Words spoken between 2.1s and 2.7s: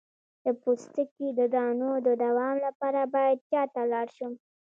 دوام